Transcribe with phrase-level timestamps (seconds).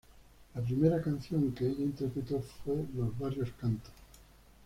[0.55, 3.93] La primera canción que ella interpretó fue "Los Barrios Cantan".